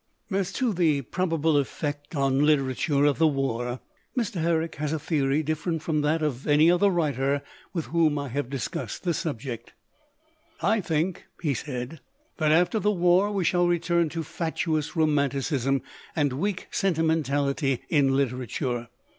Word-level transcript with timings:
As 0.31 0.51
to 0.53 0.73
the 0.73 1.03
probable 1.03 1.57
effect 1.57 2.15
on 2.15 2.43
literature 2.43 3.05
of 3.05 3.19
the 3.19 3.27
war, 3.27 3.81
Mr. 4.17 4.41
Herrick 4.41 4.77
has 4.77 4.91
a 4.91 4.97
theory 4.97 5.43
different 5.43 5.83
from 5.83 6.01
that 6.01 6.23
of 6.23 6.47
any 6.47 6.71
other 6.71 6.89
writer 6.89 7.43
with 7.71 7.85
whom 7.85 8.17
I 8.17 8.29
have 8.29 8.49
discussed 8.49 9.03
the 9.03 9.13
subject. 9.13 9.73
"I 10.59 10.81
think," 10.81 11.25
he 11.43 11.53
said, 11.53 11.99
"that 12.37 12.51
after 12.51 12.79
the 12.79 12.89
war 12.89 13.31
we 13.31 13.43
shall 13.43 13.67
return 13.67 14.09
to 14.09 14.23
fatuous 14.23 14.95
romanticism 14.95 15.83
and 16.15 16.33
weak 16.33 16.67
senti 16.71 17.03
mentality 17.03 17.81
in 17.87 18.15
literature. 18.17 18.87